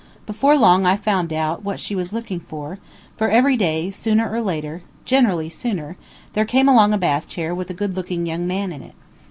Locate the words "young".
8.25-8.47